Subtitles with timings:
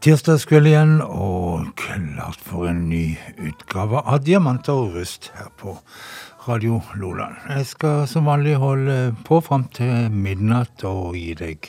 [0.00, 5.76] tirsdagskveld igjen, og klart for en ny utgave av Diamanter og rust her på
[6.50, 7.36] Radio Loland.
[7.48, 11.68] Jeg skal som vanlig holde på fram til midnatt og gi deg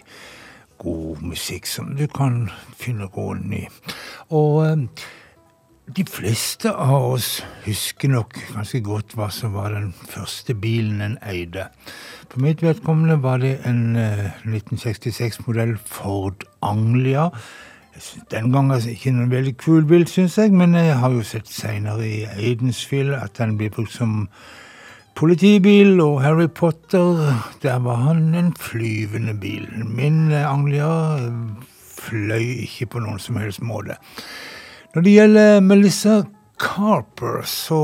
[0.81, 2.47] god musikk som du kan
[2.79, 3.61] finne roen i.
[4.33, 5.05] Og eh,
[5.85, 7.29] de fleste av oss
[7.67, 11.67] husker nok ganske godt hva som var den første bilen en eide.
[12.31, 17.29] For mitt vedkommende var det en 1966-modell eh, Ford Anglia
[18.31, 21.49] den gangen altså ikke noen veldig kul bil, syns jeg, men jeg har jo sett
[21.51, 24.29] seinere i Aidensfield at den blir brukt som
[25.15, 27.19] politibil, og Harry Potter,
[27.63, 29.67] der var han en flyvende bil.
[29.85, 31.17] Min Anglia
[32.01, 33.97] fløy ikke på noen som helst måte.
[34.95, 36.21] Når det gjelder Melissa
[36.61, 37.81] Carper, så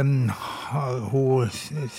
[0.00, 0.30] um,
[1.10, 1.50] hun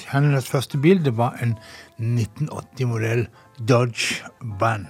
[0.09, 1.57] Hennes første bil det var en
[1.99, 3.27] 1980-modell
[3.69, 4.23] Dodge
[4.59, 4.87] Van.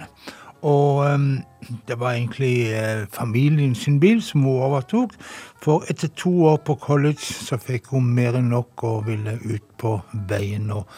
[0.66, 1.44] Og um,
[1.88, 5.13] det var egentlig uh, familien sin bil som hun overtok.
[5.61, 9.67] For etter to år på college så fikk hun mer enn nok og ville ut
[9.77, 9.99] på
[10.30, 10.89] veien og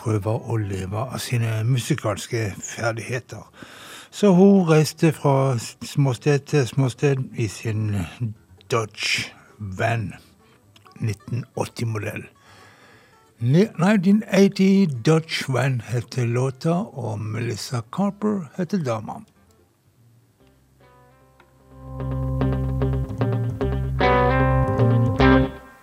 [0.00, 3.44] prøve å leve av sine musikalske ferdigheter.
[4.10, 5.54] Så hun reiste fra
[5.84, 7.92] småsted til småsted i sin
[8.72, 10.14] Dodge Van
[11.00, 12.24] 1980-modell.
[13.42, 19.12] 1980 Dodge Van heter låta, og Melissa Carper heter dama.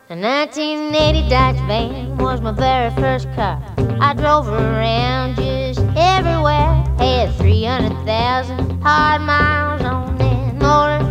[0.07, 3.59] The 1980 Dodge van was my very first car.
[4.01, 6.83] I drove around just everywhere.
[6.99, 11.01] Had 300,000 hard miles on that motor.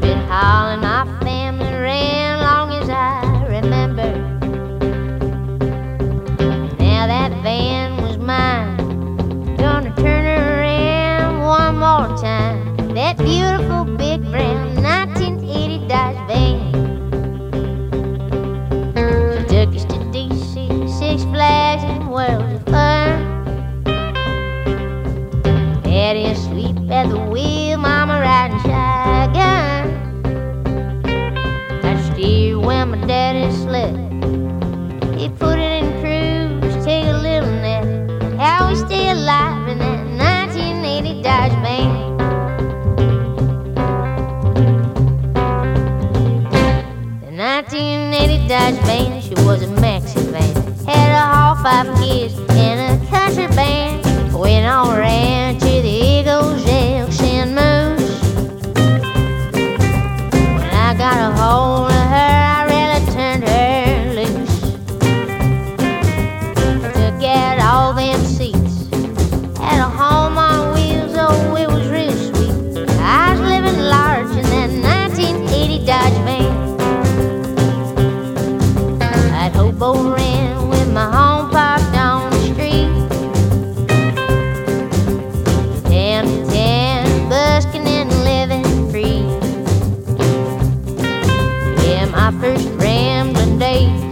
[0.00, 1.21] Been hauling my
[92.42, 94.02] first rambling days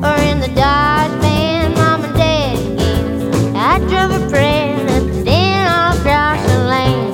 [0.00, 3.54] were in the Dodge van mom and dad gave.
[3.54, 7.12] I drove a prayer up and down all across the lane.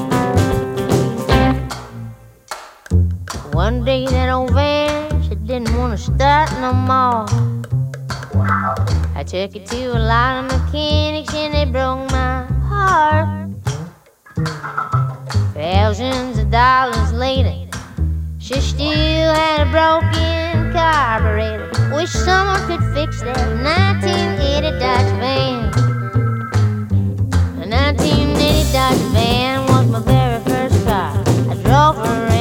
[3.52, 7.26] One day that old van, she didn't want to start no more.
[9.16, 13.50] I took it to a lot of mechanics and they broke my heart.
[15.52, 17.63] Thousands of dollars later,
[18.44, 21.94] she still had a broken carburetor.
[21.94, 25.70] Wish someone could fix that 1980 Dodge van.
[27.58, 31.16] The 1980 Dodge van was my very first car.
[31.48, 32.33] I drove around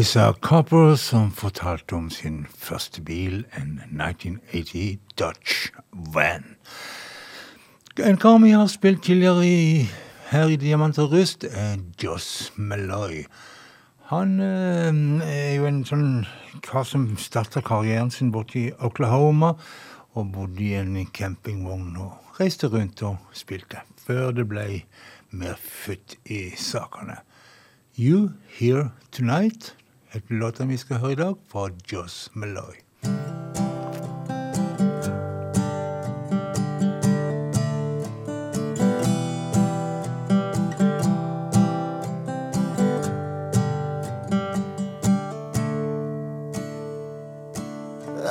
[0.00, 6.44] Melissa Copper, som fortalte om sin første bil, en 1980 Dutch Van.
[8.00, 9.90] En kar vi har spilt tidligere i,
[10.30, 13.26] her i Diamant og Rust, er Joss Malloy.
[14.08, 16.06] Han eh, er jo en sånn
[16.64, 19.52] kar som starta karrieren sin borte i Oklahoma,
[20.16, 24.64] og bodde i en campingvogn og reiste rundt og spilte, før det ble
[25.28, 27.20] mer futt i sakene.
[28.00, 29.74] You Here Tonight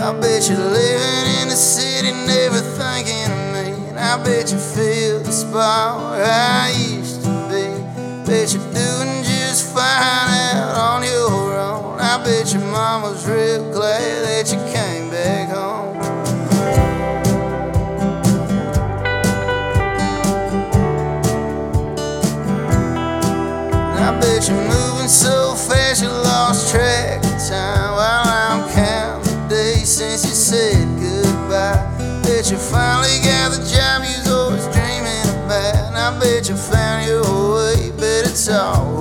[0.01, 3.89] I bet you're living in the city, never thinking of me.
[3.89, 6.71] And I bet you feel the spot where I
[13.09, 15.97] mama's real glad that you came back home.
[23.97, 29.55] I bet you're moving so fast you lost track of time while I'm counting the
[29.55, 32.21] days since you said goodbye.
[32.23, 35.75] Bet you finally got the job you was always dreaming about.
[35.87, 38.98] And I bet you found your way, but it's all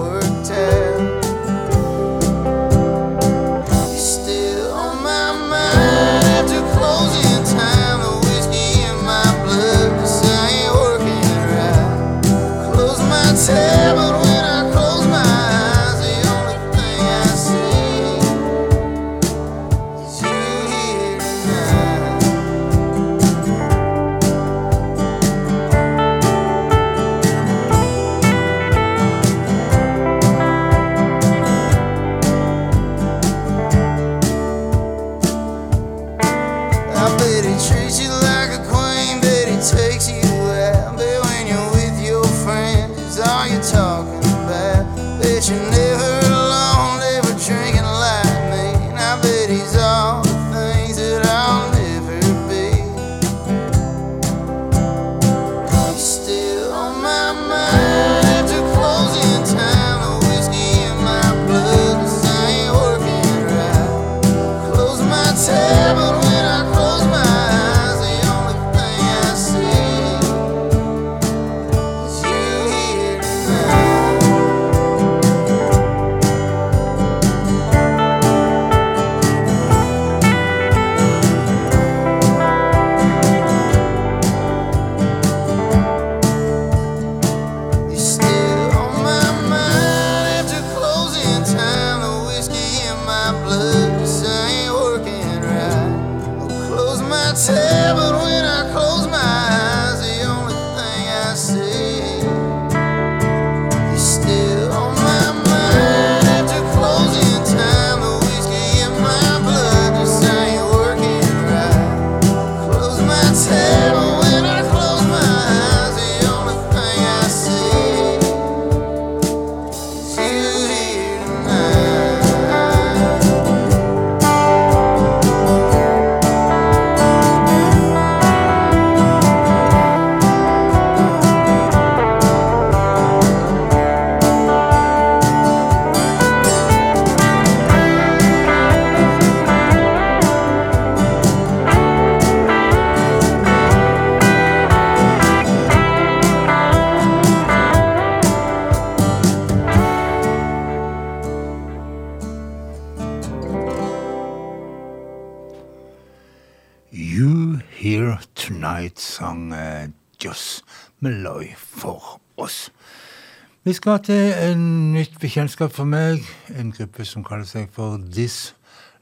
[163.89, 166.21] Vi det til en nytt bekjentskap for meg,
[166.53, 168.51] en gruppe som kaller seg for This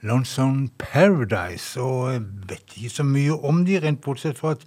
[0.06, 1.72] Lonesome Paradise.
[1.82, 2.20] Og jeg
[2.52, 4.60] vet ikke så mye om de, rent bortsett fra at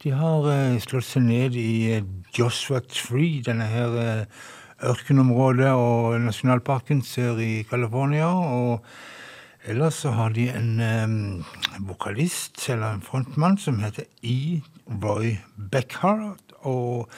[0.00, 4.46] de har eh, slått seg ned i eh, Joshua Tree, denne her eh,
[4.88, 8.30] ørkenområdet og nasjonalparken sør i California.
[8.32, 11.44] og Ellers så har de en um,
[11.90, 14.62] vokalist, eller en frontmann, som heter E.
[14.88, 16.56] Roy Beckhart.
[16.64, 17.12] Og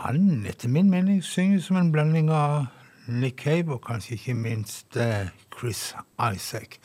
[0.00, 2.66] han, etter min mening, synger som en blanding av
[3.06, 6.78] Nick Cave og kanskje ikke minst eh, Chris Isaac.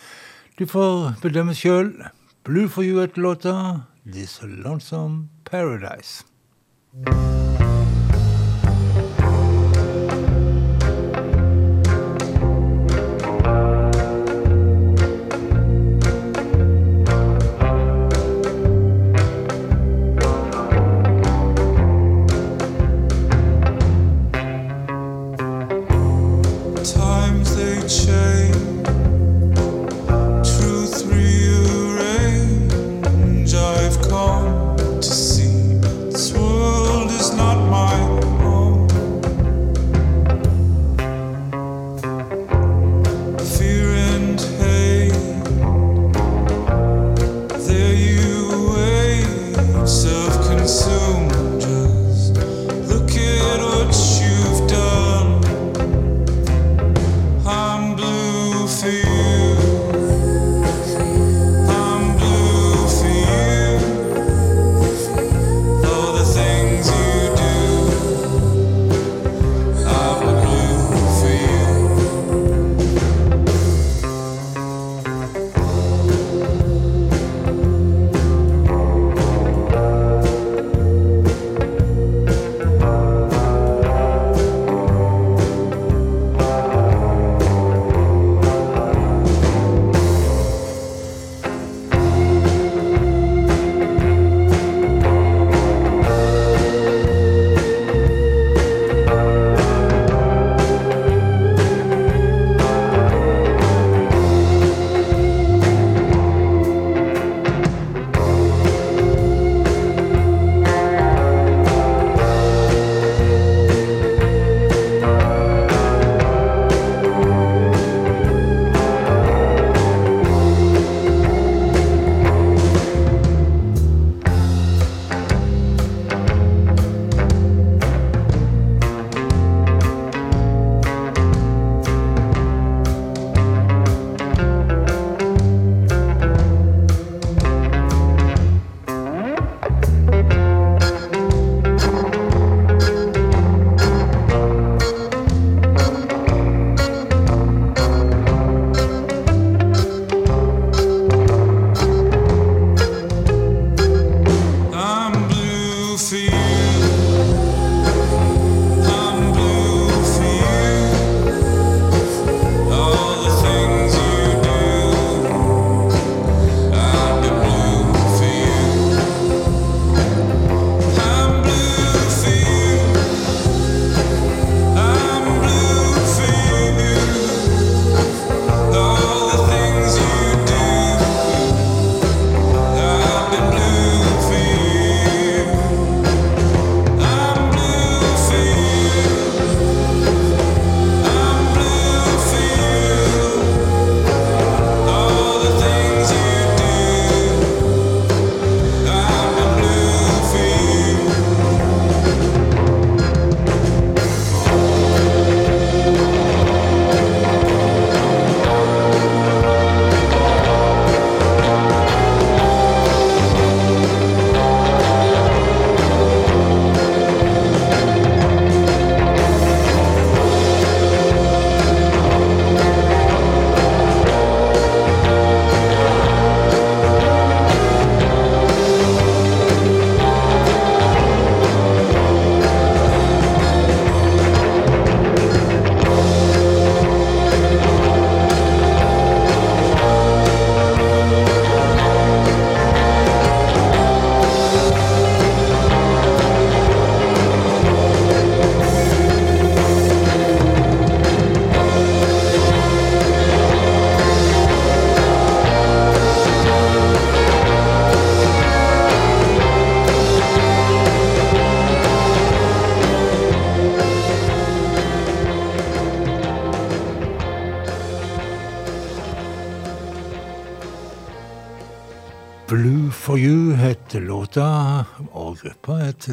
[0.59, 1.93] Du får bedømme sjøl.
[2.43, 3.55] Blue for you etter låta
[4.05, 6.23] This Lonesome Paradise.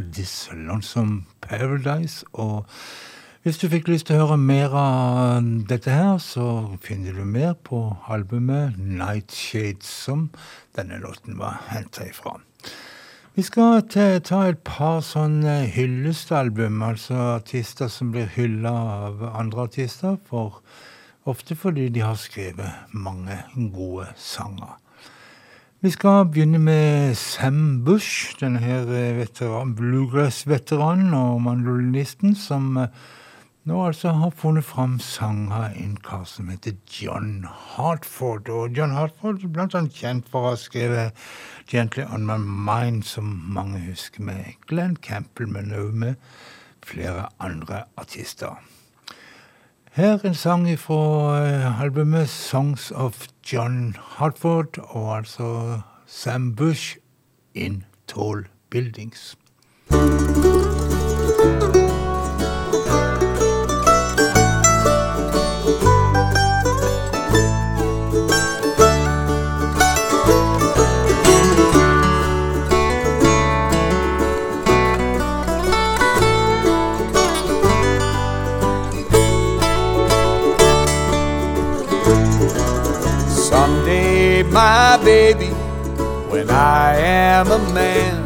[0.01, 2.25] This Lonesome Paradise.
[2.33, 2.65] Og
[3.43, 7.57] hvis du fikk lyst til å høre mer av dette her, så finner du mer
[7.59, 10.29] på albumet Nightshades, som
[10.79, 12.39] denne låten var henta ifra.
[13.35, 18.73] Vi skal ta et par sånne hyllestalbum, altså artister som blir hylla
[19.09, 20.61] av andre artister, for
[21.25, 23.41] ofte fordi de har skrevet mange
[23.73, 24.82] gode sanger.
[25.83, 33.01] Vi skal begynne med Sam Bush, denne her eh, veteran, bluegrass-veteranen og mandolinisten, som eh,
[33.67, 38.47] nå altså har funnet fram sanger en kar som heter John Hartford.
[38.47, 41.19] Og John Hartford er blant annet kjent for å ha skrevet
[41.67, 46.15] 'Gently On My Mind', som mange husker med Glenn Campbell, men også med
[46.87, 48.55] flere andre artister.
[49.95, 56.97] Her en sang fra eh, albumet 'Songs of John Hartford', og altså Sam Bush
[57.55, 59.37] in Tall Buildings.
[85.05, 85.49] Baby
[86.31, 88.23] when I am a man.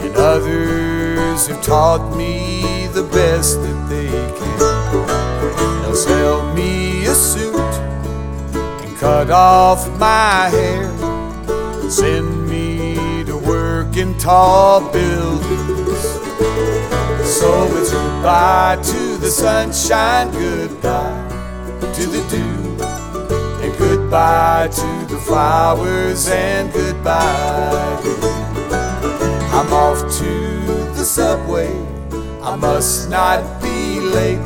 [0.00, 5.82] And others have taught me the best that they can.
[5.82, 10.84] They'll sell me a suit and cut off my hair.
[11.80, 16.02] And send me to work in tall buildings.
[17.26, 21.24] So it's goodbye to the sunshine, goodbye
[21.80, 22.65] to the dew,
[23.88, 28.00] goodbye to the flowers and goodbye.
[29.52, 30.32] I'm off to
[30.98, 31.70] the subway.
[32.42, 34.40] I must not be late.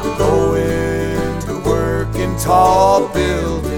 [0.00, 3.75] I'm going to work in tall buildings.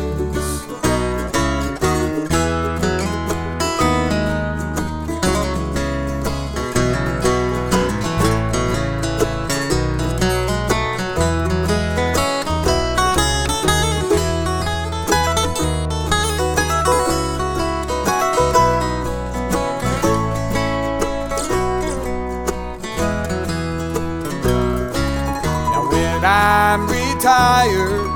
[27.28, 28.08] Retired.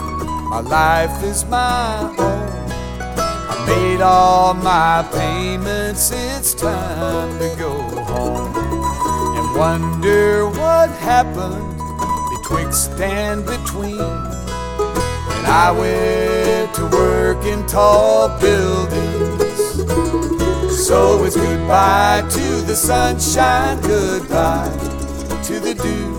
[0.49, 2.49] My life is my own.
[3.53, 8.55] I made all my payments, it's time to go home.
[9.37, 11.79] And wonder what happened
[12.31, 13.99] betwixt and between.
[13.99, 19.59] When I went to work in tall buildings.
[20.87, 24.73] So it's goodbye to the sunshine, goodbye
[25.45, 26.13] to the dew.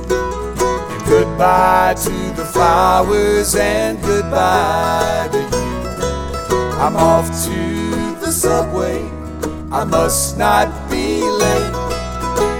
[0.94, 2.23] And goodbye to
[2.64, 6.58] flowers and goodbye to you.
[6.80, 9.04] I'm off to the subway.
[9.70, 11.74] I must not be late.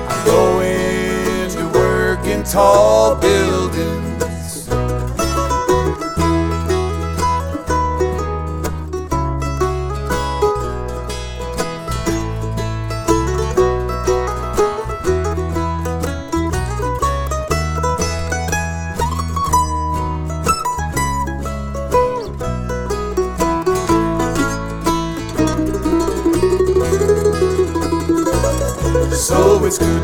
[0.10, 4.03] I'm going to work in tall buildings.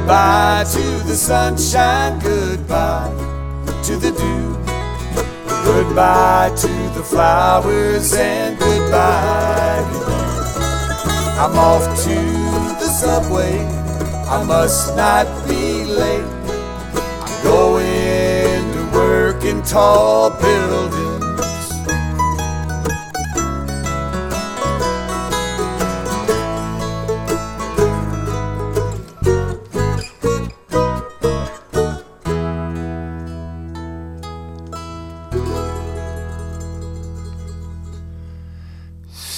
[0.09, 3.13] Goodbye to the sunshine, goodbye
[3.83, 4.57] to the dew,
[5.63, 6.67] goodbye to
[6.97, 10.25] the flowers, and goodbye to you.
[11.37, 12.15] I'm off to
[12.81, 13.59] the subway,
[14.27, 16.25] I must not be late.
[17.21, 20.78] I'm going to work in tall buildings.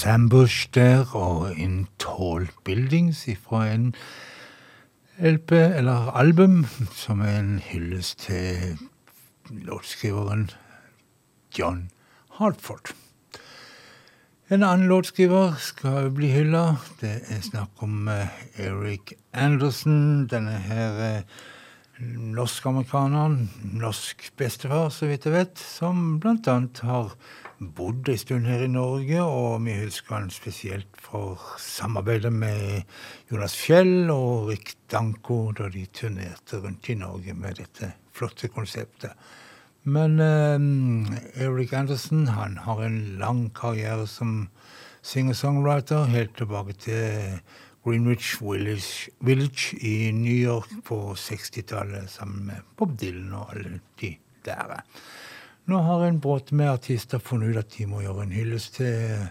[0.06, 3.96] Ambush der og In Tall Buildings fra en
[5.20, 8.78] LP, eller album, som er en hyllest til
[9.50, 10.50] låtskriveren
[11.60, 11.90] John
[12.40, 12.94] Hartford.
[14.50, 16.76] En annen låtskriver skal bli hylla.
[17.02, 18.28] Det er snakk om eh,
[18.60, 20.28] Eric Anderson.
[20.28, 21.22] Denne her
[22.02, 27.14] norsk-amerikaneren, norsk bestefar, så vidt jeg vet, som annet har
[27.62, 32.82] bodd en stund her i Norge, og vi husker han spesielt for samarbeidet med
[33.30, 39.14] Jonas Fjell og Rick Danko da de turnerte rundt i Norge med dette flotte konseptet.
[39.84, 44.50] Men eh, Eric Anderson han har en lang karriere som
[45.02, 47.40] singer-songwriter, helt tilbake til
[47.84, 54.15] Greenwich Village, Village i New York på 60-tallet sammen med Bob Dylan og alle de
[54.46, 54.84] der.
[55.65, 59.26] Nå har en brått med artister funnet ut at de må gjøre en hyllest til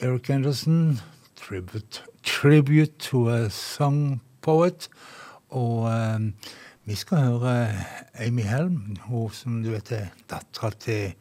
[0.00, 1.00] Eric Anderson.
[1.36, 4.88] Tribute, tribute to a song poet.
[5.48, 6.32] Og um,
[6.84, 11.12] vi skal høre Amy Helm, hun som du vet er dattera til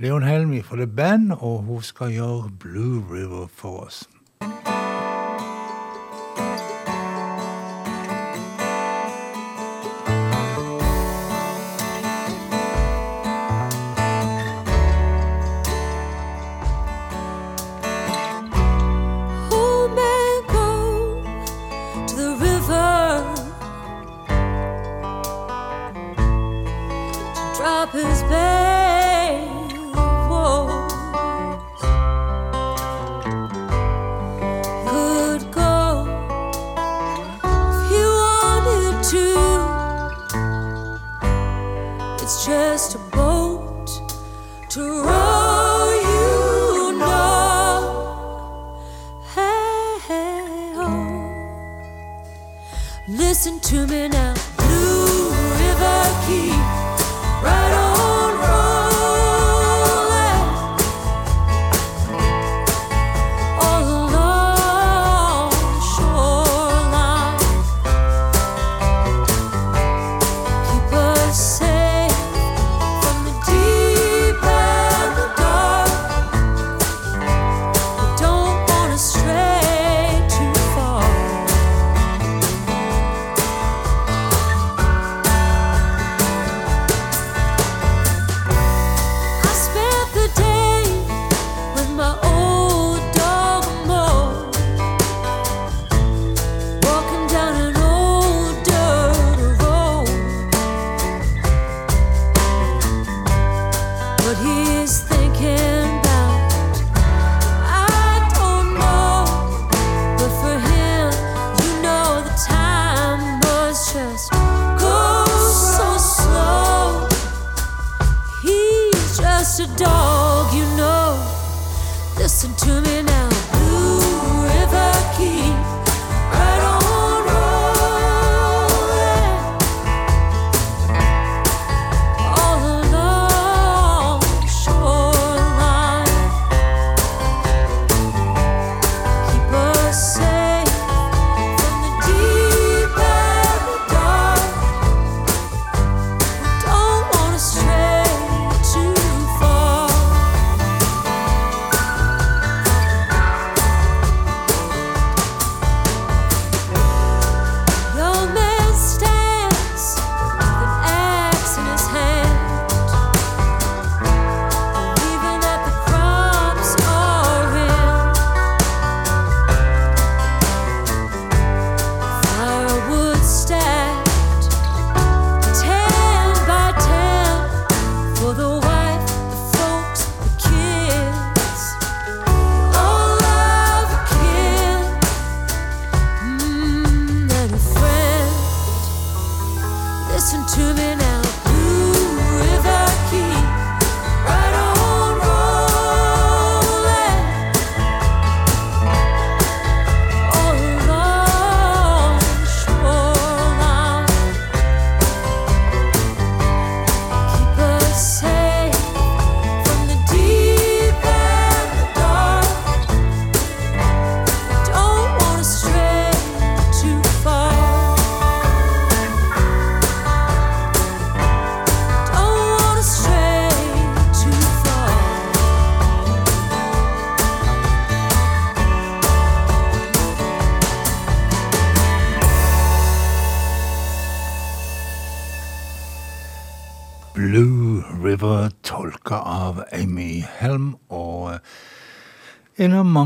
[0.00, 4.06] Leon Helm fra The Band, og hun skal gjøre Blue River for oss.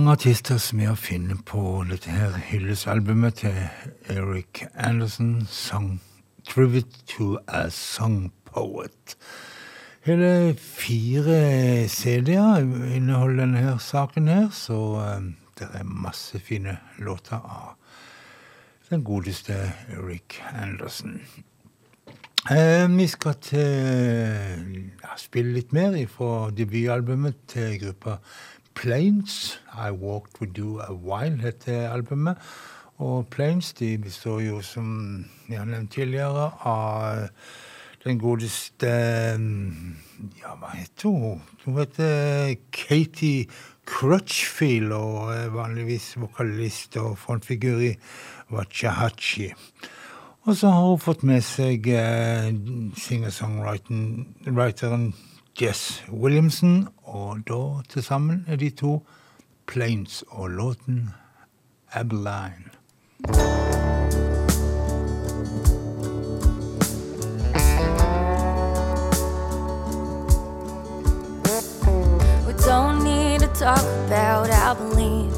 [0.09, 3.57] Mange artister som jeg finner på dette her hyllesalbumet til
[4.09, 6.01] Eric Anderson, Song
[6.49, 9.19] Tribute to a Song Poet.
[10.07, 12.65] Hele fire CD-er
[12.97, 14.79] inneholder denne her saken her, så
[15.19, 17.77] um, det er masse fine låter av
[18.89, 19.61] den godeste
[19.93, 21.21] Eric Anderson.
[22.49, 28.23] Eh, vi skal til ja, spille litt mer fra debutalbumet til gruppa
[28.79, 29.59] Planes.
[29.75, 32.37] I Walked With You A While heter albumet.
[32.99, 37.29] Og Planes de består jo, som vi har nevnt tidligere, av
[38.05, 38.87] den godeste
[40.39, 41.43] Ja, hva heter hun?
[41.65, 43.47] Hun heter Katie
[43.87, 47.99] Crutchfield og er vanligvis vokalist og frontfigur i
[48.53, 49.53] Wachahachi.
[50.47, 52.55] Og så har hun fått med seg eh,
[52.97, 55.15] singer-songwriteren
[55.61, 59.07] Jess Williamson, og da til sammen er de to
[59.67, 61.11] Plains og låten
[61.93, 62.71] Abilene.
[72.47, 75.33] We don't need to talk about Abilene.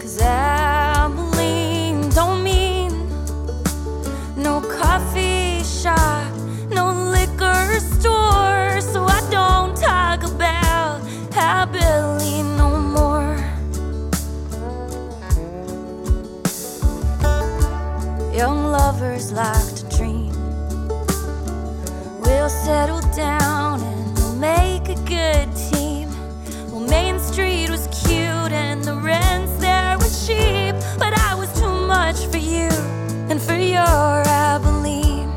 [0.00, 0.79] Cause Abilene
[19.00, 20.28] lovers like to dream.
[22.20, 26.10] We'll settle down and we'll make a good team.
[26.70, 31.72] Well, Main Street was cute and the rents there were cheap, but I was too
[31.86, 32.68] much for you
[33.30, 35.30] and for your Abilene.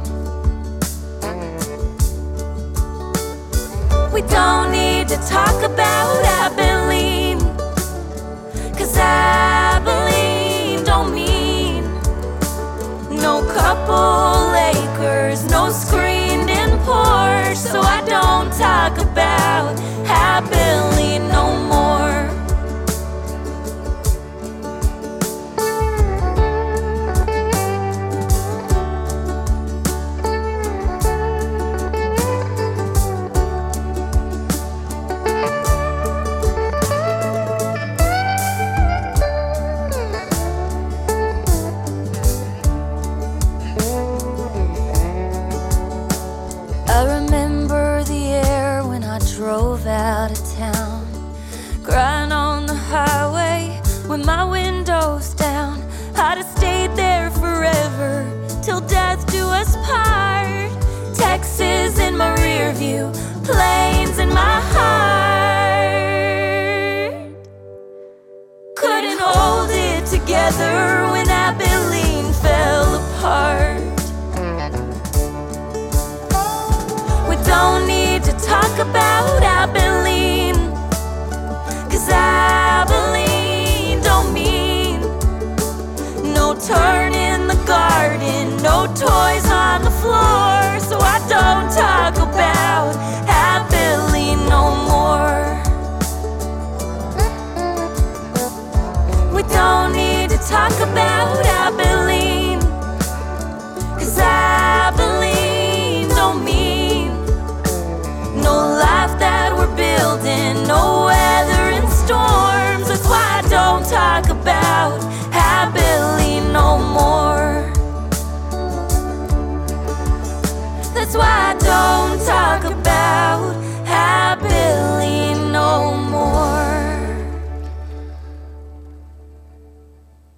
[4.12, 6.53] We don't need to talk about Abilene,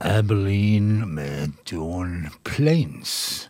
[0.05, 3.49] Abilene med Dawn Plains.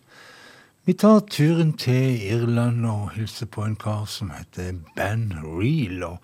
[0.85, 6.03] Vi tar turen til Irland og hilser på en kar som heter Ben Reel.
[6.03, 6.17] og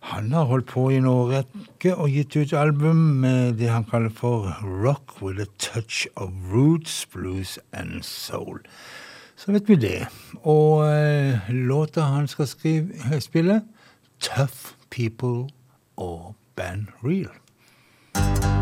[0.00, 4.08] Han har holdt på i en årrekke og gitt ut album med det han kaller
[4.08, 8.60] for Rock with a touch of roots, blues and soul.
[9.36, 10.06] Så vet vi det.
[10.42, 13.60] Og eh, låta han skal skrive, spille,
[14.20, 15.50] Tough People
[15.96, 17.28] og Ben Reel.
[18.16, 18.55] Well,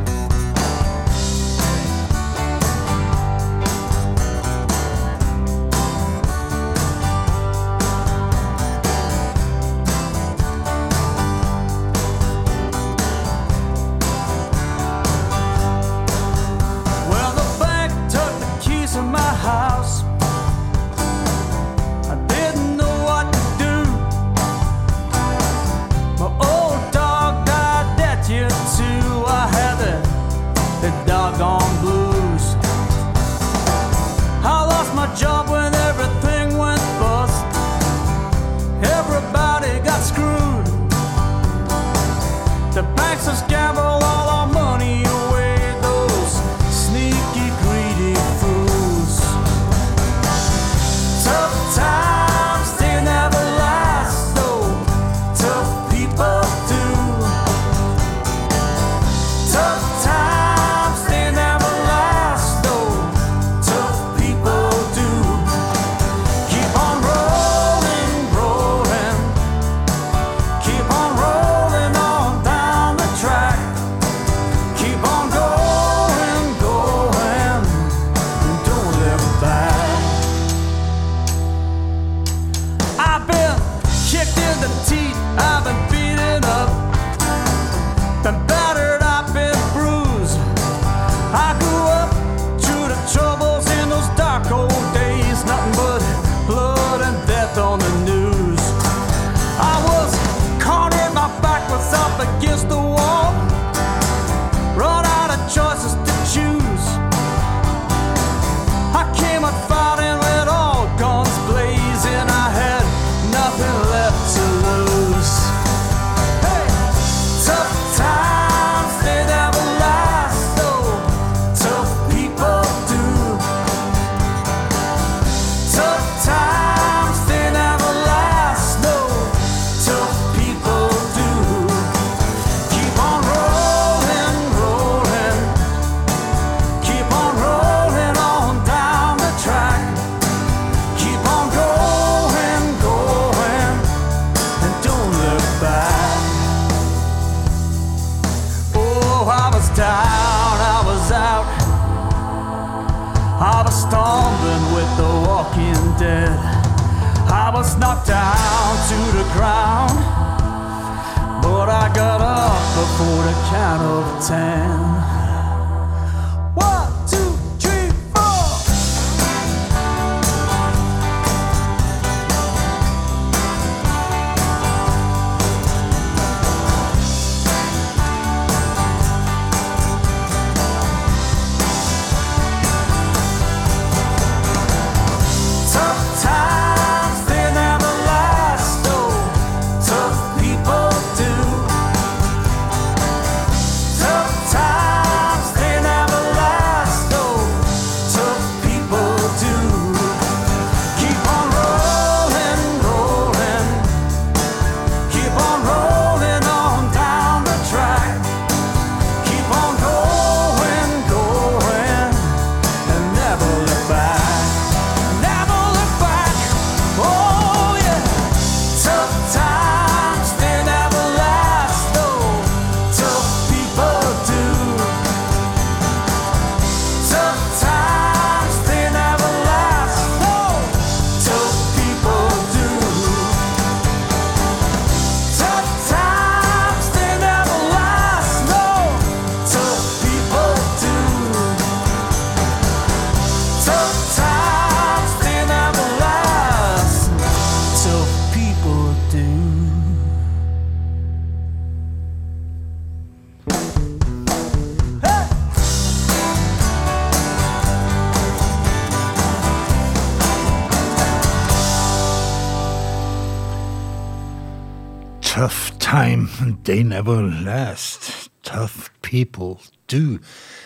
[266.65, 270.19] They Never Last, Tough People Do,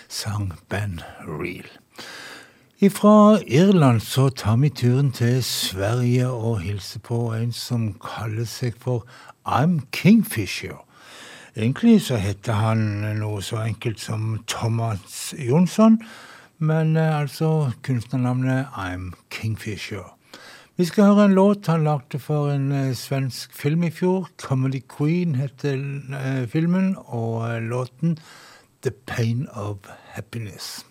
[0.08, 1.66] sang Ben Reel.
[2.90, 8.78] Fra Irland så tar vi turen til Sverige og hilser på en som kaller seg
[8.78, 9.06] for
[9.46, 10.78] I'm Kingfisher.
[11.56, 12.78] Egentlig så heter han
[13.18, 15.98] noe så enkelt som Thomas Jonsson,
[16.58, 20.17] men eh, altså kunstnernavnet I'm Kingfisher.
[20.78, 24.28] Vi skal høre en låt han lagde for en uh, svensk film i fjor.
[24.38, 28.14] 'Comedy Queen' heter uh, filmen og uh, låten
[28.82, 30.84] 'The Pain of Happiness'.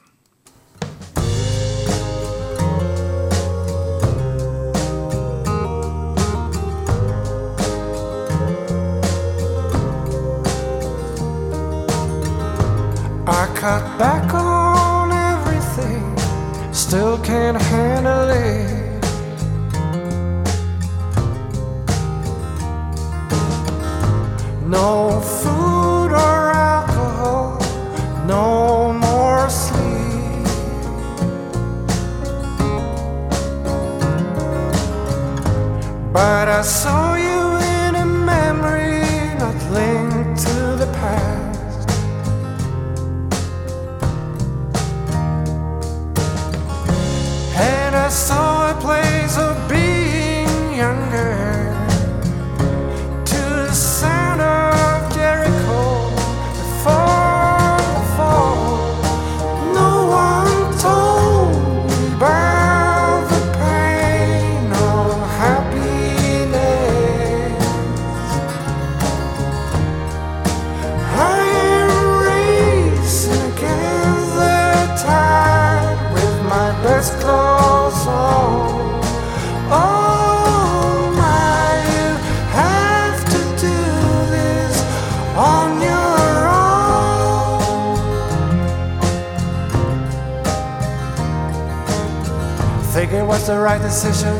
[93.87, 94.37] Decision,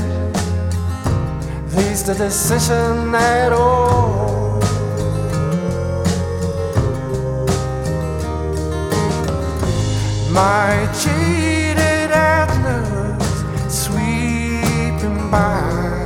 [1.73, 4.59] least the decision at all.
[10.29, 13.23] My cheated atlas
[13.69, 16.03] sweeping by.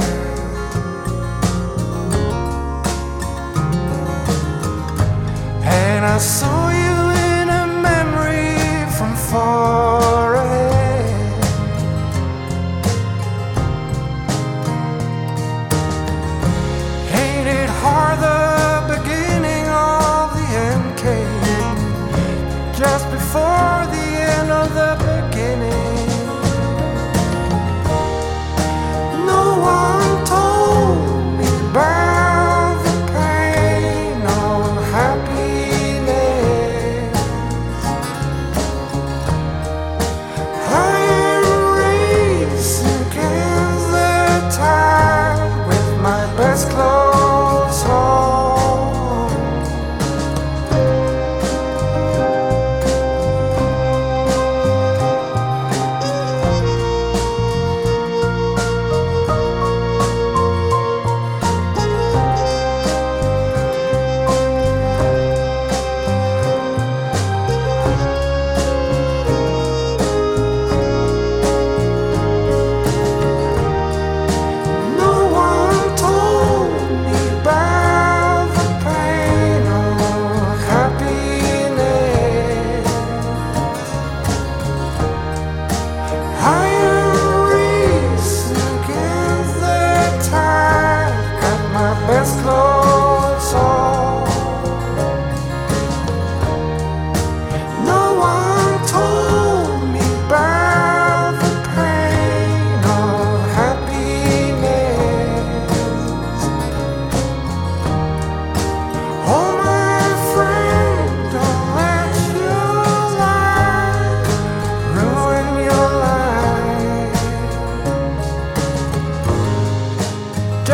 [5.64, 6.71] And I saw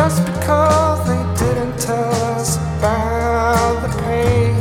[0.08, 4.56] Just because they didn't tell us about the pain.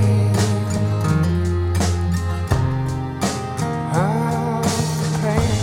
[3.96, 4.66] Of
[5.00, 5.58] the pain.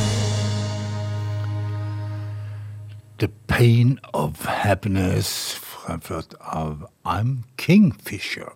[3.18, 8.52] The Pain of Happiness, fremført av I'm Kingfisher.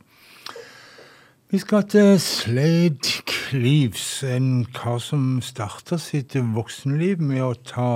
[1.50, 7.86] Vi skal til Slade Cleaves, en kar som starter sitt voksenliv med å ta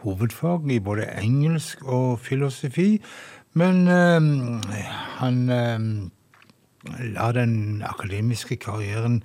[0.00, 2.94] hovedfag i både engelsk og filosofi,
[3.60, 5.84] men eh, han eh,
[7.12, 9.20] la den akademiske karrieren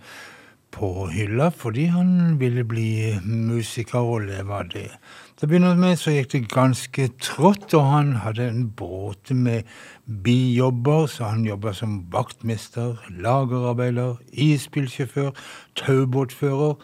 [0.76, 4.90] på hylla fordi han ville bli musiker og leve av det.
[5.38, 9.70] Til å begynne med så gikk det ganske trått, og han hadde en bråte med
[10.08, 15.32] bijobber, så han jobba som vaktmester, lagerarbeider, isbilsjåfør,
[15.76, 16.76] taubåtfører,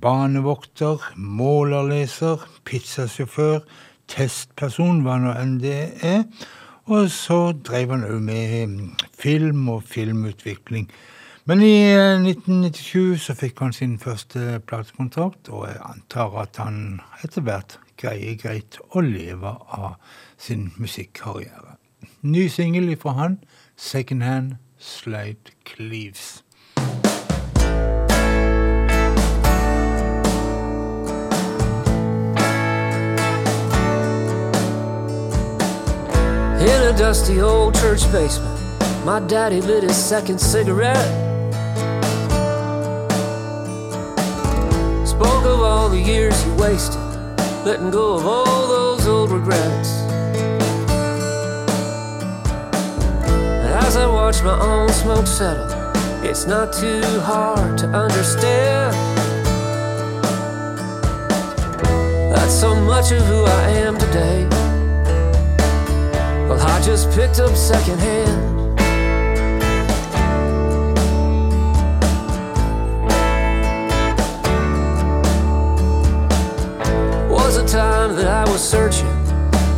[0.00, 3.60] banevokter, målerleser, pizzasjåfør,
[4.08, 6.24] testperson, hva nå enn det er.
[6.88, 10.88] Og så drev han òg med film og filmutvikling.
[11.48, 17.00] Men i eh, 1997 så fikk han sin første platekontrakt, og jeg antar at han
[17.24, 19.96] etter hvert greier greit å leve av
[20.36, 21.67] sin musikkarriere.
[22.22, 23.38] Ny singel fra han,
[23.76, 26.42] 'Second Hand Slaid Cleaves'.
[36.60, 38.58] In a dusty old church basement,
[39.04, 41.08] my daddy lit his second cigarette.
[45.06, 47.00] Spoke of all the years he wasted,
[47.64, 49.97] letting go of all those old regrets.
[53.88, 55.66] As I watch my own smoke settle,
[56.22, 58.94] it's not too hard to understand.
[62.30, 64.46] That's so much of who I am today.
[66.46, 68.58] Well, I just picked up secondhand.
[77.30, 79.16] Was a time that I was searching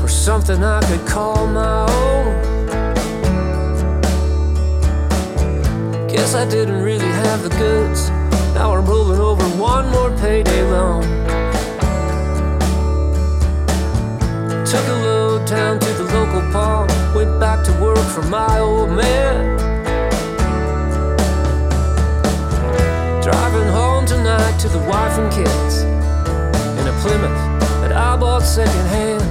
[0.01, 2.50] for something I could call my own.
[6.21, 8.11] Guess I didn't really have the goods.
[8.53, 11.01] Now I'm rolling over one more payday loan.
[14.67, 16.93] Took a load down to the local pond.
[17.15, 19.57] Went back to work for my old man.
[23.23, 25.85] Driving home tonight to the wife and kids
[26.79, 27.41] in a Plymouth
[27.81, 29.23] that I bought secondhand.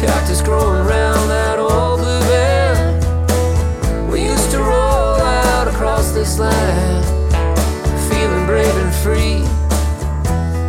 [0.00, 1.33] Cactus growing around
[6.24, 9.40] this feeling brave and free.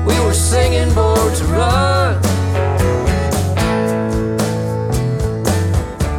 [0.06, 2.22] We were singing Born to Run.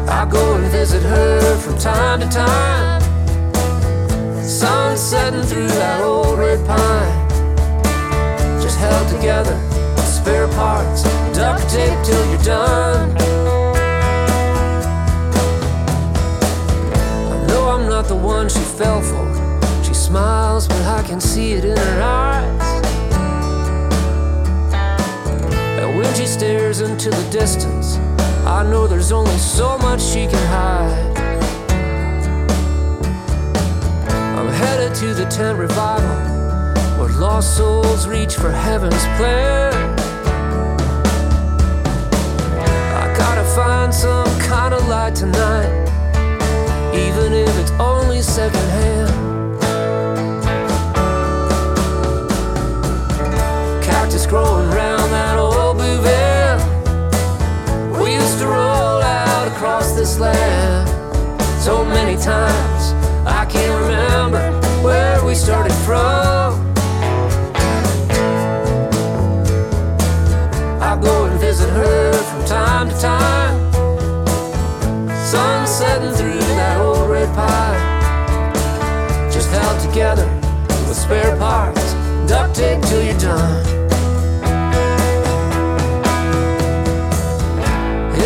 [0.09, 3.03] I go and visit her from time to time.
[4.43, 7.29] Sun setting through that old red pine.
[8.63, 9.59] Just held together,
[9.99, 11.03] spare parts,
[11.37, 13.17] duct tape till you're done.
[18.07, 19.26] The one she fell for.
[20.17, 22.83] Smiles, but I can see it in her eyes.
[25.79, 27.99] And when she stares into the distance,
[28.47, 31.19] I know there's only so much she can hide.
[34.39, 36.17] I'm headed to the tent revival
[36.99, 39.75] where lost souls reach for heaven's plan.
[43.03, 45.73] I gotta find some kind of light tonight,
[46.95, 49.36] even if it's only secondhand.
[54.29, 56.59] Growing around that old blue van.
[58.03, 60.89] We used to roll out across this land
[61.63, 62.93] so many times.
[63.25, 64.51] I can't remember
[64.83, 66.75] where we started from.
[70.83, 73.73] I go and visit her from time to time.
[75.25, 77.81] Sun setting through that old red pine.
[79.31, 80.27] Just held together
[80.89, 81.95] with spare parts.
[82.27, 83.76] Duct tape till you're done.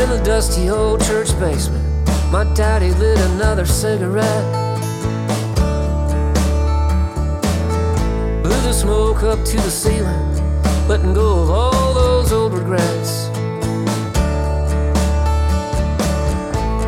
[0.01, 1.85] In the dusty old church basement,
[2.33, 4.45] my daddy lit another cigarette.
[8.43, 13.27] Blew the smoke up to the ceiling, letting go of all those old regrets.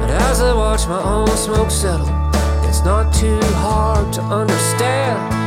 [0.00, 2.08] And as I watch my own smoke settle,
[2.66, 5.42] it's not too hard to understand.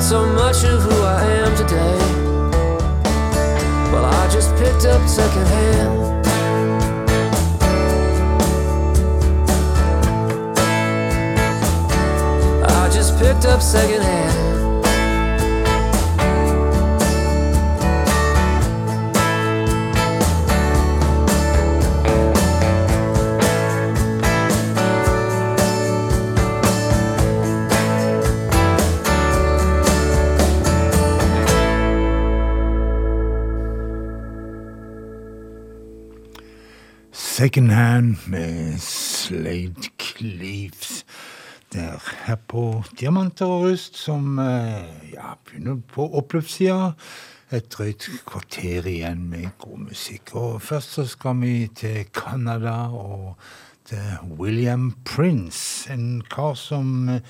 [0.00, 2.19] So much of who I am today.
[3.92, 6.26] Well, I just picked up secondhand.
[12.64, 14.49] I just picked up secondhand.
[37.12, 41.04] Second Hand med Slade Cleaves.
[41.72, 46.92] Der her på Diamanter og Rust, som eh, ja, begynner på oppløpssida.
[47.52, 50.34] Et drøyt kvarter igjen med god musikk.
[50.34, 53.36] Og først så skal vi til Canada og
[53.84, 53.98] til
[54.38, 55.92] William Prince.
[55.92, 57.20] En kar som eh,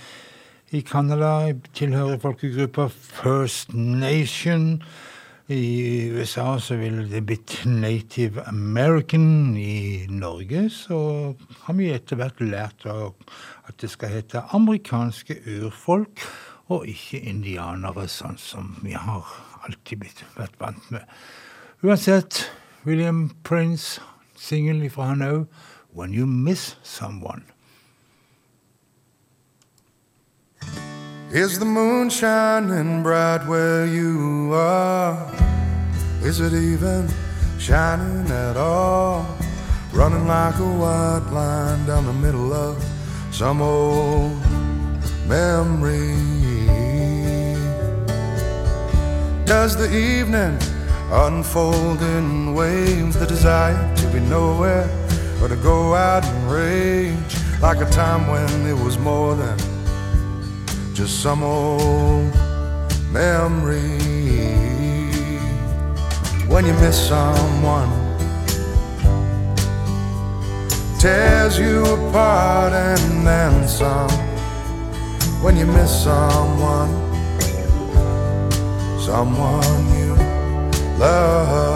[0.71, 4.83] i Canada tilhører folkegruppa First Nation.
[5.51, 9.57] I USA så ville det blitt Native American.
[9.57, 10.99] I Norge så
[11.65, 16.23] har vi etter hvert lært at det skal hete amerikanske urfolk,
[16.71, 19.27] og ikke indianere, sånn som vi har
[19.67, 21.03] alltid blitt, vært vant med.
[21.83, 22.45] Uansett,
[22.87, 23.99] William Prince,
[24.39, 25.49] singel ifra han òg,
[25.91, 27.51] 'When You Miss Someone'.
[31.33, 35.33] Is the moon shining bright where you are?
[36.23, 37.09] Is it even
[37.57, 39.25] shining at all?
[39.93, 42.85] Running like a white line down the middle of
[43.31, 44.41] some old
[45.29, 46.17] memory.
[49.45, 50.59] Does the evening
[51.13, 54.91] unfold in waves the desire to be nowhere
[55.41, 59.80] or to go out and rage like a time when it was more than
[60.95, 62.33] just some old
[63.13, 63.99] memory.
[66.49, 67.89] When you miss someone,
[70.99, 74.11] tears you apart and then some.
[75.43, 76.91] When you miss someone,
[79.01, 80.15] someone you
[80.99, 81.71] love.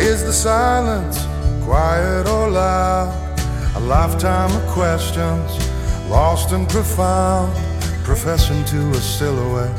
[0.00, 1.26] Is the silence
[1.64, 3.27] quiet or loud?
[3.76, 5.50] A lifetime of questions
[6.08, 7.52] lost and profound,
[8.04, 9.78] professing to a silhouette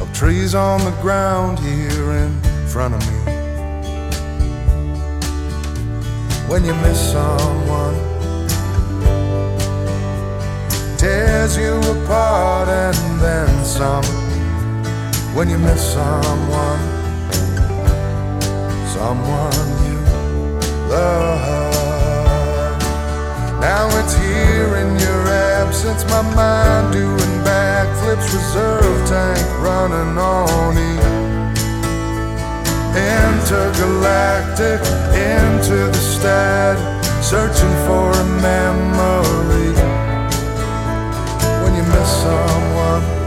[0.00, 3.32] of trees on the ground here in front of me.
[6.48, 7.94] When you miss someone,
[10.98, 14.04] tears you apart and then some.
[15.34, 16.80] When you miss someone,
[18.92, 19.52] someone
[19.86, 19.98] you
[20.90, 21.69] love.
[23.60, 30.98] Now it's here in your absence, my mind doing backflips, reserve tank running on E.
[32.96, 34.80] Intergalactic,
[35.12, 36.80] into the static,
[37.22, 39.74] searching for a memory.
[41.62, 43.19] When you miss someone,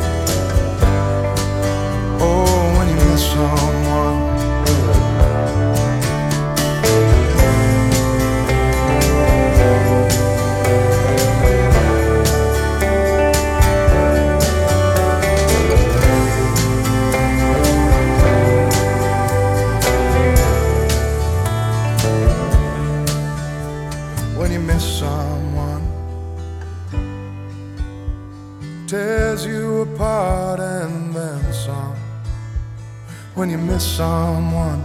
[33.43, 34.81] when you miss someone.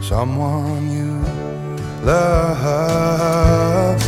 [0.00, 1.18] Someone you
[2.06, 4.05] love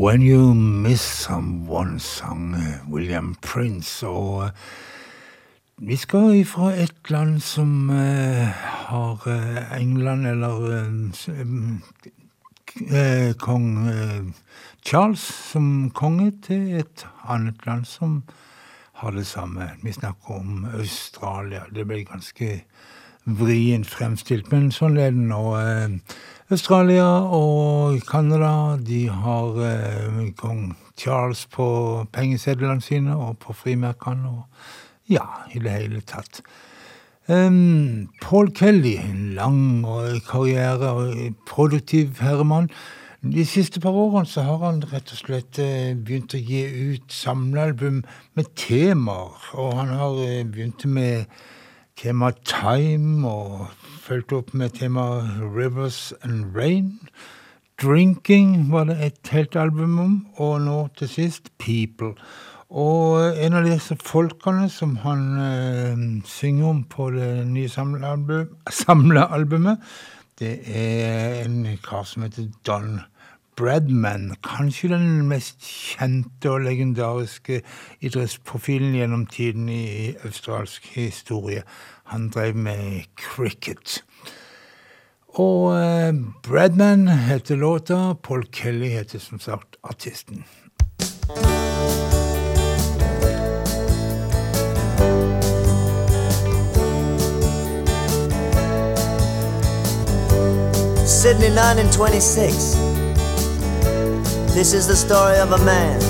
[0.00, 4.06] When You Miss Someone, sang eh, William Prince.
[4.08, 4.50] Og eh,
[5.76, 8.48] vi skal ifra et land som eh,
[8.88, 9.28] har
[9.76, 10.88] England, eller
[12.88, 13.90] eh, kong
[14.80, 18.22] Charles som konge, til et annet land som
[19.02, 19.68] har det samme.
[19.82, 21.68] Vi snakker om Australia.
[21.74, 22.62] Det ble ganske
[23.28, 25.44] vrient fremstilt, men sånn er det nå.
[26.50, 31.66] Australia og Canada de har eh, kong Charles på
[32.10, 34.28] pengesedlene sine og på frimerkene.
[34.28, 34.42] og
[35.06, 36.42] Ja, i det hele tatt.
[37.28, 39.86] Um, Paul Kelly, en lang
[40.26, 42.66] karriere og produktiv herremann.
[43.22, 47.14] De siste par årene så har han rett og slett eh, begynt å gi ut
[47.14, 48.02] samlealbum
[48.34, 49.38] med temaer.
[49.54, 51.30] Og han har eh, begynt med
[51.94, 55.02] tema Time og fulgt opp med tema
[55.54, 56.98] Rivers and Rain.
[57.82, 62.10] Drinking var det et helt album om, og nå til sist People.
[62.70, 68.50] Og en av disse folkene som han eh, synger om på det nye samlealbum,
[68.82, 69.78] samlealbumet,
[70.42, 72.98] det er en kar som heter Don
[73.60, 74.32] Bradman.
[74.42, 77.60] Kanskje den mest kjente og legendariske
[78.00, 81.62] idrettsprofilen gjennom tiden i australsk historie.
[82.10, 84.04] Han drev med cricket.
[85.38, 90.44] Og eh, Bradman heter låta, Paul Kelly heter som sagt artisten.
[101.06, 102.74] Sydney 9 and 26.
[104.54, 106.00] This is the story of a man,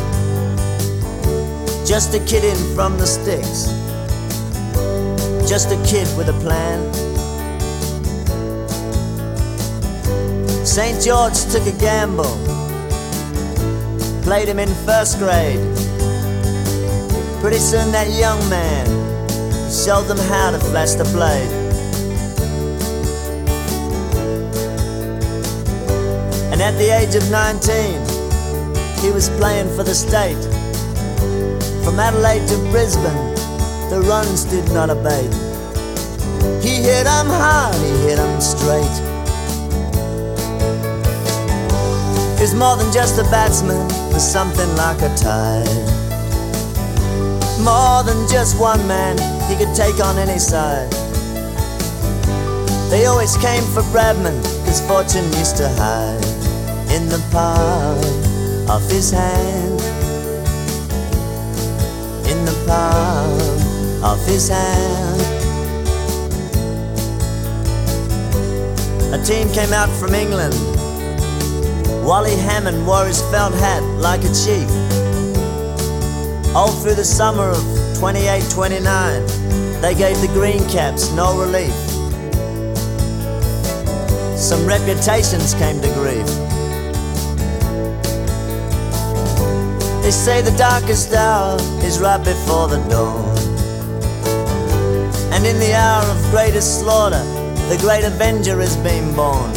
[1.86, 3.68] just a kid in from the sticks,
[5.50, 6.78] just a kid with a plan.
[10.64, 11.02] St.
[11.02, 12.38] George took a gamble,
[14.22, 15.58] played him in first grade.
[17.40, 18.86] Pretty soon that young man
[19.68, 21.50] showed them how to flash the blade.
[26.52, 30.38] And at the age of 19, he was playing for the state.
[31.82, 33.29] From Adelaide to Brisbane,
[33.90, 35.34] the runs did not abate.
[36.62, 38.96] He hit 'em hard, he hit 'em straight.
[42.38, 45.84] He's more than just a batsman, there's something like a tide.
[47.58, 49.18] More than just one man,
[49.48, 50.94] he could take on any side.
[52.90, 56.24] They always came for Bradman, cause fortune used to hide
[56.94, 57.98] in the palm
[58.70, 59.99] of his hand.
[64.02, 65.20] Of his hand.
[69.12, 70.54] A team came out from England.
[72.04, 74.68] Wally Hammond wore his felt hat like a chief.
[76.54, 79.26] All through the summer of 28 29,
[79.82, 81.74] they gave the Green Caps no relief.
[84.38, 86.26] Some reputations came to grief.
[90.02, 93.29] They say the darkest hour is right before the dawn.
[95.40, 97.24] And in the hour of greatest slaughter,
[97.70, 99.50] the great avenger has been born.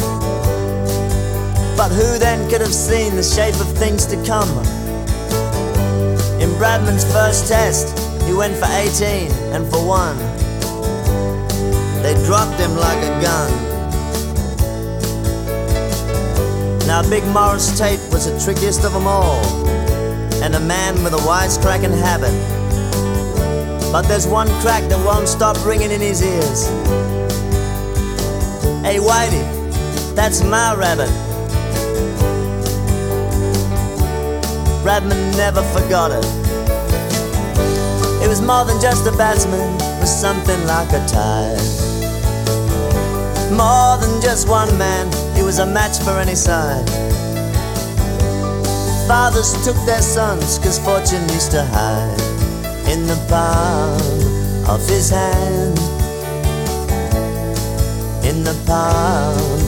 [1.76, 4.48] But who then could have seen the shape of things to come?
[6.40, 7.92] In Bradman's first test,
[8.24, 10.16] he went for 18 and for one.
[12.02, 13.52] They dropped him like a gun.
[16.86, 19.44] Now, Big Maurice Tate was the trickiest of them all,
[20.42, 22.63] and a man with a wisecracking habit.
[23.94, 26.66] But there's one crack that won't stop ringing in his ears.
[28.82, 29.44] Hey, Whitey,
[30.16, 31.08] that's my rabbit.
[34.82, 36.24] Bradman never forgot it.
[38.20, 41.54] It was more than just a batsman, it was something like a tie.
[43.54, 46.84] More than just one man, he was a match for any side.
[49.06, 52.33] Fathers took their sons, cause fortune used to hide
[52.94, 53.98] in the palm
[54.72, 55.78] of his hand.
[58.30, 59.60] In the palm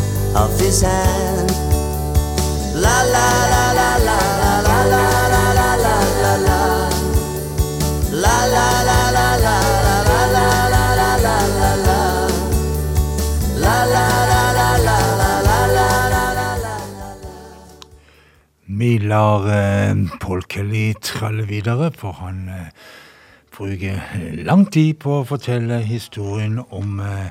[0.42, 1.50] of his hand.
[2.84, 5.04] La la la la la la la la
[5.34, 6.60] la la la la la.
[8.24, 9.98] La la la la la la
[10.34, 11.86] la la la la la la la.
[11.86, 12.02] La.
[18.78, 22.70] Vi lar eh, Paul Kelly tralle videre, for han eh,
[23.56, 24.00] bruker
[24.44, 27.30] lang tid på å fortelle historien om eh,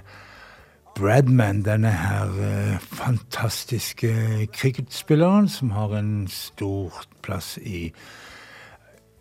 [0.98, 7.92] Bradman, denne her eh, fantastiske cricketspilleren som har en stor plass i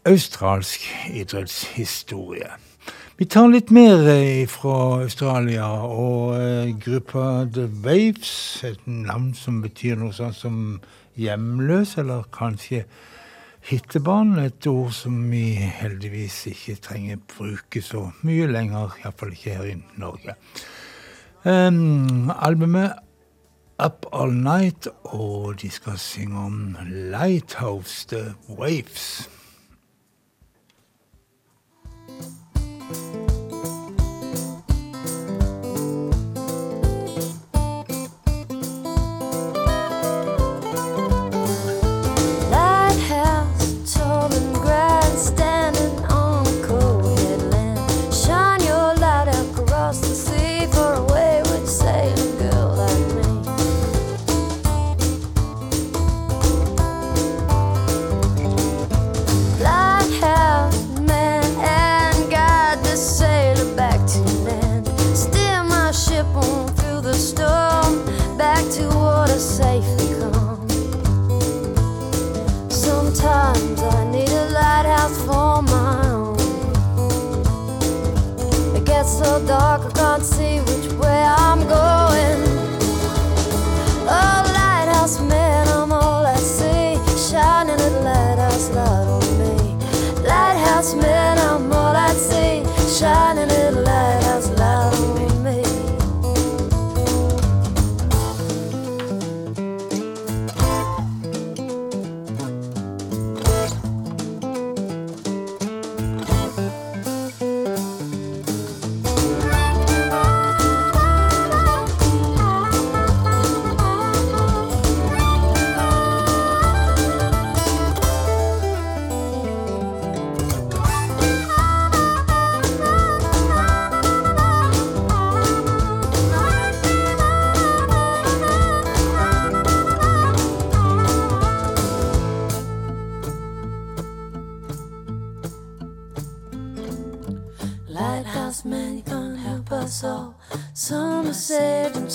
[0.09, 2.55] australsk idrettshistorie.
[3.19, 10.01] Vi tar litt mer eh, fra Australia og gruppa The Waves, et navn som betyr
[10.01, 10.63] noe sånt som
[11.21, 12.87] hjemløs, eller kanskje
[13.65, 19.71] hittebarn, et ord som vi heldigvis ikke trenger bruke så mye lenger, iallfall ikke her
[19.73, 20.37] i Norge.
[21.45, 22.93] Um, albumet
[23.85, 29.31] Up All Night, og de skal synge om Lighthouse The Waves.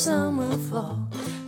[0.07, 0.97] Will fall.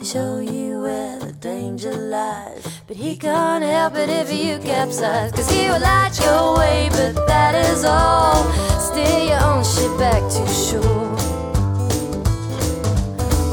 [0.04, 2.82] Show you where the danger lies.
[2.86, 5.32] But he can't help it if you capsize.
[5.32, 8.44] Cause he will light your way, but that is all.
[8.78, 11.16] Steer your own ship back to shore.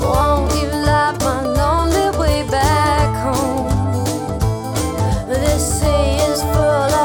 [0.02, 3.68] Won't you light my lonely way back home?
[5.28, 6.97] This sea is full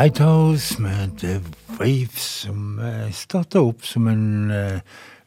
[0.00, 1.40] Lighthouse med The
[1.78, 4.78] Waves, som eh, starta opp som en eh,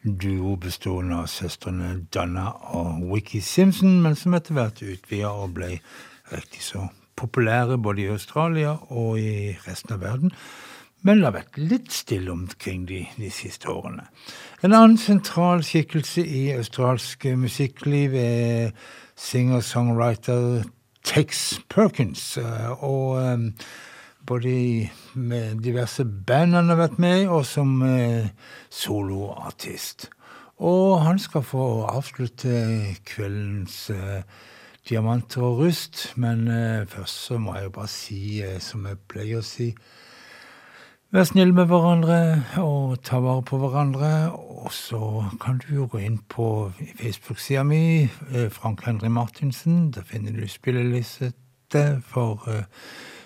[0.02, 5.68] duo bestående av søstrene Donna og Wiki Simpson, men som etter hvert utvida og ble
[6.32, 10.34] riktig så populære både i Australia og i resten av verden.
[11.06, 14.08] Men det har vært litt stille omkring de, de siste årene.
[14.58, 18.74] En annen sentral skikkelse i australsk musikkliv er
[19.14, 20.64] singer-songwriter
[21.06, 22.32] Tex Perkins.
[22.42, 23.22] eh, Og
[24.26, 28.30] både med diverse band han har vært med i, og som eh,
[28.70, 30.08] soloartist.
[30.64, 34.22] Og han skal få avslutte kveldens eh,
[34.88, 39.00] diamanter og rust, men eh, først så må jeg jo bare si, eh, som jeg
[39.08, 39.74] pleier å si
[41.14, 42.16] Vær snill med hverandre
[42.58, 44.08] og ta vare på hverandre.
[44.34, 44.98] Og så
[45.38, 49.92] kan du jo gå inn på Facebook-sida mi, eh, Frank Henry Martinsen.
[49.94, 51.30] Der finner du spilleliste
[52.02, 52.42] for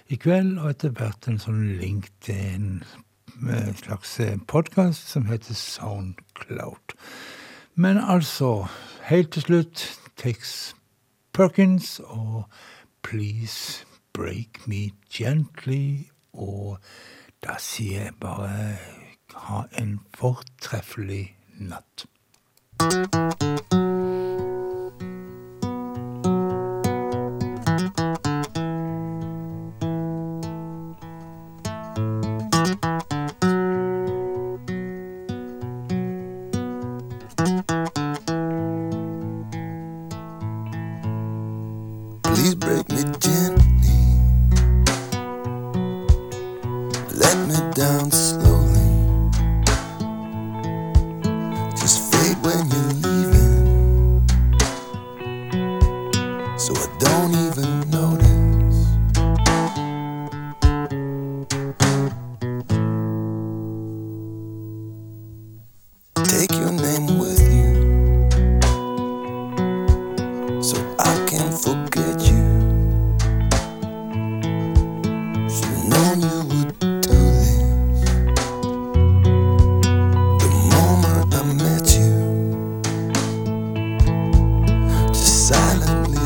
[0.09, 2.69] i kveld, og etter hvert en sånn link til en
[3.49, 4.17] eh, slags
[4.49, 6.97] podkast som heter Soundcloud.
[7.79, 8.67] Men altså,
[9.11, 9.85] helt til slutt,
[10.17, 10.73] Tex
[11.33, 12.45] Perkins og
[13.03, 16.09] Please Break Me Gently.
[16.33, 16.79] Og
[17.45, 18.77] da sier jeg bare
[19.49, 22.09] ha en fortreffelig natt.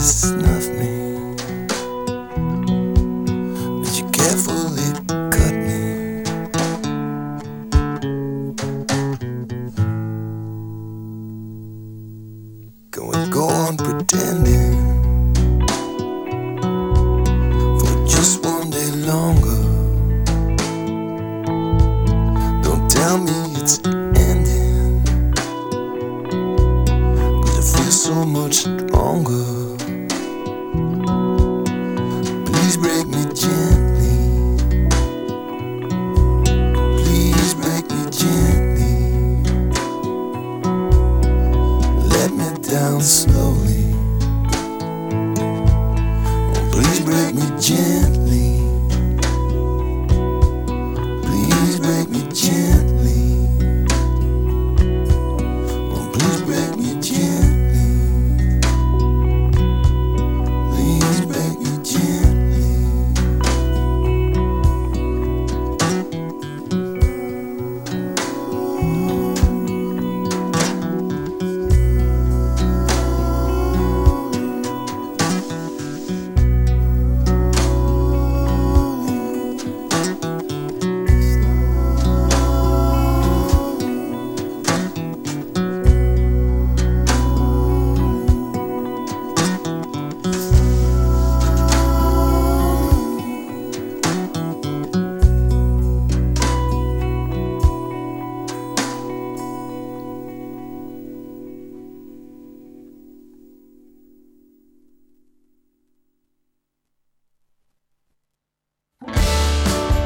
[0.02, 0.41] Silently